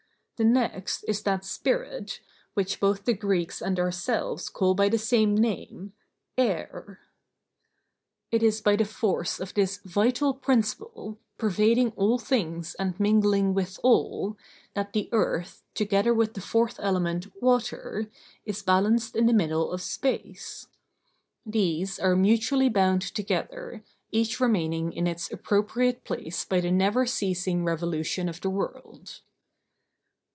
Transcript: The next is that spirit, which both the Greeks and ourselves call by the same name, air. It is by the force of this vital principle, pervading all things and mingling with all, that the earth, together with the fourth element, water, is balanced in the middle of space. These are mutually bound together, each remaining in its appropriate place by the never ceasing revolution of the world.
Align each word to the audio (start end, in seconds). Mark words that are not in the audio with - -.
The 0.43 0.47
next 0.47 1.03
is 1.03 1.21
that 1.21 1.45
spirit, 1.45 2.19
which 2.55 2.79
both 2.79 3.05
the 3.05 3.13
Greeks 3.13 3.61
and 3.61 3.79
ourselves 3.79 4.49
call 4.49 4.73
by 4.73 4.89
the 4.89 4.97
same 4.97 5.35
name, 5.37 5.93
air. 6.35 6.99
It 8.31 8.41
is 8.41 8.59
by 8.59 8.75
the 8.75 8.85
force 8.85 9.39
of 9.39 9.53
this 9.53 9.77
vital 9.85 10.33
principle, 10.33 11.19
pervading 11.37 11.91
all 11.95 12.17
things 12.17 12.73
and 12.79 12.99
mingling 12.99 13.53
with 13.53 13.79
all, 13.83 14.35
that 14.73 14.93
the 14.93 15.09
earth, 15.11 15.61
together 15.75 16.11
with 16.11 16.33
the 16.33 16.41
fourth 16.41 16.79
element, 16.79 17.27
water, 17.39 18.09
is 18.43 18.63
balanced 18.63 19.15
in 19.15 19.27
the 19.27 19.33
middle 19.33 19.71
of 19.71 19.79
space. 19.83 20.65
These 21.45 21.99
are 21.99 22.15
mutually 22.15 22.67
bound 22.67 23.03
together, 23.03 23.83
each 24.11 24.39
remaining 24.39 24.91
in 24.91 25.05
its 25.05 25.31
appropriate 25.31 26.03
place 26.03 26.45
by 26.45 26.61
the 26.61 26.71
never 26.71 27.05
ceasing 27.05 27.63
revolution 27.63 28.27
of 28.27 28.41
the 28.41 28.49
world. 28.49 29.21